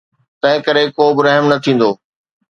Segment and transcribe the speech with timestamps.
[0.41, 1.89] تنهن ڪري ڪو به رحم نه ٿيندو.